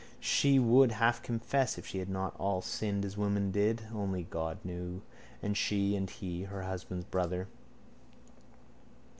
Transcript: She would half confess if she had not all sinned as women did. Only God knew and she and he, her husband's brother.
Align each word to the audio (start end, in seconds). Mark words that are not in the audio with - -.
She 0.19 0.57
would 0.57 0.93
half 0.93 1.21
confess 1.21 1.77
if 1.77 1.85
she 1.85 1.99
had 1.99 2.09
not 2.09 2.35
all 2.39 2.63
sinned 2.63 3.05
as 3.05 3.17
women 3.19 3.51
did. 3.51 3.83
Only 3.93 4.23
God 4.23 4.57
knew 4.63 5.03
and 5.43 5.55
she 5.55 5.95
and 5.95 6.09
he, 6.09 6.41
her 6.45 6.63
husband's 6.63 7.05
brother. 7.05 7.47